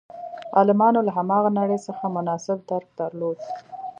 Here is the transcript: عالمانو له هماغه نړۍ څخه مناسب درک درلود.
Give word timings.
عالمانو 0.57 0.99
له 1.07 1.11
هماغه 1.17 1.49
نړۍ 1.59 1.79
څخه 1.87 2.03
مناسب 2.15 2.57
درک 2.69 2.87
درلود. 2.99 3.37